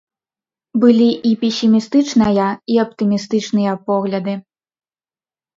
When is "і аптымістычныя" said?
2.77-3.71